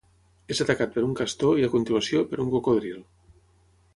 [0.53, 2.99] És atacat per un castor i a continuació, per un cocodril.